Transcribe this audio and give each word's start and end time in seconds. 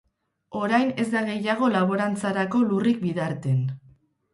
Orain 0.59 0.89
ez 1.03 1.05
da 1.11 1.21
gehiago 1.29 1.71
laborantzarako 1.75 2.67
lurrik 2.75 3.03
Bidarten. 3.09 3.67